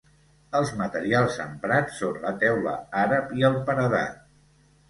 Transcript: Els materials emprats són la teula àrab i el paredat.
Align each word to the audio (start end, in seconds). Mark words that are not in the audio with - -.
Els 0.59 0.71
materials 0.79 1.37
emprats 1.43 1.99
són 2.05 2.19
la 2.25 2.33
teula 2.45 2.73
àrab 3.05 3.37
i 3.43 3.49
el 3.51 3.63
paredat. 3.69 4.21